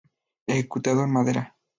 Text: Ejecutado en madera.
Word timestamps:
Ejecutado 0.47 1.03
en 1.03 1.11
madera. 1.11 1.55